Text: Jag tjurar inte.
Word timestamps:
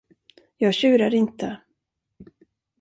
Jag 0.57 0.73
tjurar 0.73 1.13
inte. 1.13 1.57